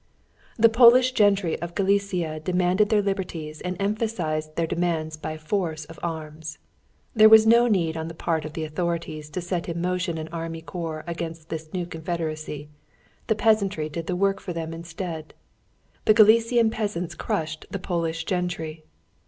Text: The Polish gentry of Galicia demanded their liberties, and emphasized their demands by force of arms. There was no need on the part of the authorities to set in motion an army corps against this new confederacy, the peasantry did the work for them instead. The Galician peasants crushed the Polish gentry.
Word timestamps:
The 0.57 0.67
Polish 0.67 1.11
gentry 1.11 1.61
of 1.61 1.75
Galicia 1.75 2.39
demanded 2.39 2.89
their 2.89 3.03
liberties, 3.03 3.61
and 3.61 3.77
emphasized 3.79 4.55
their 4.55 4.65
demands 4.65 5.15
by 5.15 5.37
force 5.37 5.85
of 5.85 5.99
arms. 6.01 6.57
There 7.13 7.29
was 7.29 7.45
no 7.45 7.67
need 7.67 7.95
on 7.95 8.07
the 8.07 8.15
part 8.15 8.43
of 8.43 8.53
the 8.53 8.63
authorities 8.63 9.29
to 9.29 9.41
set 9.41 9.69
in 9.69 9.79
motion 9.79 10.17
an 10.17 10.27
army 10.29 10.63
corps 10.63 11.03
against 11.05 11.49
this 11.49 11.71
new 11.71 11.85
confederacy, 11.85 12.67
the 13.27 13.35
peasantry 13.35 13.89
did 13.89 14.07
the 14.07 14.15
work 14.15 14.39
for 14.39 14.53
them 14.53 14.73
instead. 14.73 15.35
The 16.05 16.15
Galician 16.15 16.71
peasants 16.71 17.13
crushed 17.13 17.67
the 17.69 17.77
Polish 17.77 18.23
gentry. 18.25 18.83